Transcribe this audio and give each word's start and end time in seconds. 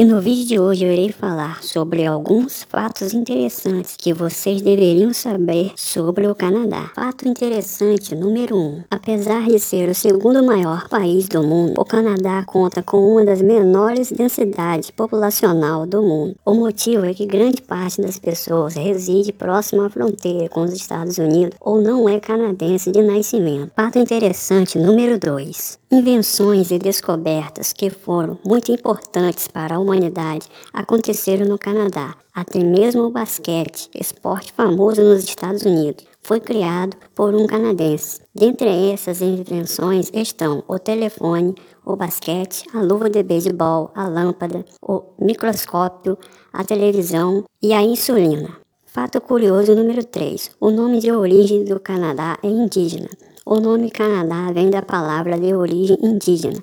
E 0.00 0.04
no 0.06 0.18
vídeo 0.18 0.46
de 0.46 0.58
hoje 0.58 0.86
eu 0.86 0.92
irei 0.94 1.12
falar 1.12 1.62
sobre 1.62 2.06
alguns 2.06 2.62
fatos 2.62 3.12
interessantes 3.12 3.96
que 3.98 4.14
vocês 4.14 4.62
deveriam 4.62 5.12
saber 5.12 5.72
sobre 5.76 6.26
o 6.26 6.34
Canadá. 6.34 6.90
Fato 6.94 7.28
interessante 7.28 8.14
número 8.14 8.56
1. 8.56 8.58
Um, 8.58 8.82
apesar 8.90 9.46
de 9.46 9.58
ser 9.58 9.90
o 9.90 9.94
segundo 9.94 10.42
maior 10.42 10.88
país 10.88 11.28
do 11.28 11.42
mundo, 11.42 11.78
o 11.78 11.84
Canadá 11.84 12.42
conta 12.46 12.82
com 12.82 13.12
uma 13.12 13.26
das 13.26 13.42
menores 13.42 14.10
densidades 14.10 14.90
populacional 14.90 15.84
do 15.84 16.00
mundo. 16.00 16.34
O 16.46 16.54
motivo 16.54 17.04
é 17.04 17.12
que 17.12 17.26
grande 17.26 17.60
parte 17.60 18.00
das 18.00 18.18
pessoas 18.18 18.76
reside 18.76 19.34
próximo 19.34 19.82
à 19.82 19.90
fronteira 19.90 20.48
com 20.48 20.62
os 20.62 20.72
Estados 20.72 21.18
Unidos 21.18 21.58
ou 21.60 21.78
não 21.78 22.08
é 22.08 22.18
canadense 22.18 22.90
de 22.90 23.02
nascimento. 23.02 23.72
Fato 23.76 23.98
interessante 23.98 24.78
número 24.78 25.18
2. 25.18 25.78
Invenções 25.92 26.70
e 26.70 26.78
descobertas 26.78 27.72
que 27.74 27.90
foram 27.90 28.38
muito 28.46 28.72
importantes 28.72 29.48
para 29.48 29.74
a 29.74 29.80
humanidade 29.90 30.46
aconteceram 30.72 31.46
no 31.46 31.58
Canadá. 31.58 32.14
Até 32.32 32.60
mesmo 32.60 33.02
o 33.02 33.10
basquete, 33.10 33.90
esporte 33.94 34.52
famoso 34.52 35.02
nos 35.02 35.24
Estados 35.24 35.62
Unidos, 35.62 36.04
foi 36.22 36.38
criado 36.38 36.96
por 37.14 37.34
um 37.34 37.46
canadense. 37.46 38.20
Dentre 38.32 38.92
essas 38.92 39.20
invenções 39.20 40.10
estão 40.14 40.62
o 40.68 40.78
telefone, 40.78 41.54
o 41.84 41.96
basquete, 41.96 42.64
a 42.72 42.80
luva 42.80 43.10
de 43.10 43.22
beisebol, 43.22 43.90
a 43.94 44.06
lâmpada, 44.06 44.64
o 44.80 45.02
microscópio, 45.18 46.16
a 46.52 46.62
televisão 46.62 47.44
e 47.60 47.72
a 47.72 47.82
insulina. 47.82 48.56
Fato 48.86 49.20
curioso 49.20 49.74
número 49.74 50.04
3. 50.04 50.52
O 50.60 50.70
nome 50.70 51.00
de 51.00 51.10
origem 51.10 51.64
do 51.64 51.80
Canadá 51.80 52.38
é 52.42 52.48
indígena. 52.48 53.08
O 53.44 53.58
nome 53.58 53.90
Canadá 53.90 54.52
vem 54.52 54.70
da 54.70 54.82
palavra 54.82 55.38
de 55.38 55.52
origem 55.54 55.98
indígena, 56.02 56.62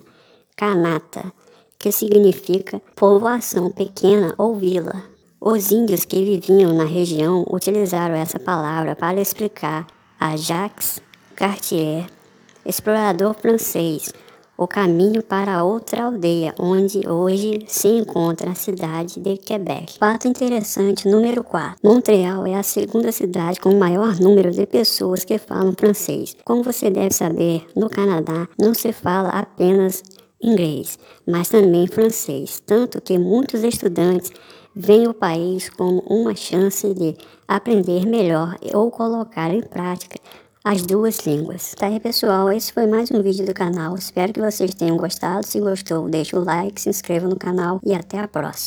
Kanata, 0.55 1.33
que 1.79 1.91
significa 1.91 2.81
povoação 2.95 3.71
pequena 3.71 4.33
ou 4.37 4.55
vila. 4.55 5.03
Os 5.39 5.71
índios 5.71 6.03
que 6.03 6.23
viviam 6.23 6.73
na 6.73 6.85
região 6.85 7.45
utilizaram 7.49 8.15
essa 8.15 8.39
palavra 8.39 8.95
para 8.95 9.21
explicar 9.21 9.85
a 10.19 10.35
Jacques 10.35 10.99
Cartier, 11.35 12.07
explorador 12.65 13.35
francês, 13.35 14.11
o 14.57 14.67
caminho 14.67 15.21
para 15.21 15.63
outra 15.63 16.05
aldeia, 16.05 16.55
onde 16.59 17.07
hoje 17.07 17.63
se 17.67 17.87
encontra 17.87 18.49
a 18.49 18.55
cidade 18.55 19.19
de 19.19 19.37
Quebec. 19.37 19.99
Fato 19.99 20.27
interessante 20.27 21.07
número 21.07 21.43
4. 21.43 21.77
Montreal 21.83 22.47
é 22.47 22.55
a 22.55 22.63
segunda 22.63 23.11
cidade 23.11 23.59
com 23.59 23.69
o 23.69 23.79
maior 23.79 24.19
número 24.19 24.49
de 24.49 24.65
pessoas 24.65 25.23
que 25.23 25.37
falam 25.37 25.73
francês. 25.77 26.35
Como 26.43 26.63
você 26.63 26.89
deve 26.89 27.13
saber, 27.13 27.67
no 27.75 27.87
Canadá 27.87 28.47
não 28.59 28.73
se 28.73 28.91
fala 28.91 29.29
apenas 29.29 30.01
inglês, 30.41 30.99
mas 31.25 31.49
também 31.49 31.87
francês, 31.87 32.61
tanto 32.65 33.01
que 33.01 33.17
muitos 33.17 33.63
estudantes 33.63 34.31
veem 34.75 35.07
o 35.07 35.13
país 35.13 35.69
como 35.69 36.01
uma 36.01 36.35
chance 36.35 36.93
de 36.93 37.15
aprender 37.47 38.05
melhor 38.05 38.55
ou 38.73 38.91
colocar 38.91 39.51
em 39.53 39.61
prática 39.61 40.19
as 40.63 40.81
duas 40.81 41.19
línguas. 41.25 41.73
Tá 41.77 41.87
aí 41.87 41.99
pessoal, 41.99 42.51
esse 42.51 42.73
foi 42.73 42.85
mais 42.85 43.09
um 43.09 43.21
vídeo 43.21 43.45
do 43.45 43.53
canal. 43.53 43.95
Espero 43.95 44.33
que 44.33 44.41
vocês 44.41 44.75
tenham 44.75 44.97
gostado. 44.97 45.47
Se 45.47 45.61
gostou, 45.61 46.09
deixa 46.09 46.37
o 46.37 46.43
like, 46.43 46.81
se 46.81 46.89
inscreva 46.89 47.27
no 47.27 47.37
canal 47.37 47.79
e 47.85 47.93
até 47.93 48.19
a 48.19 48.27
próxima. 48.27 48.65